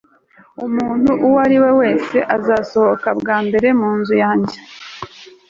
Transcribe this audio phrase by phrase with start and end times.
[0.65, 4.57] umuntu uwo ari we wese uzasohoka bwa mbere mu nzu yanjye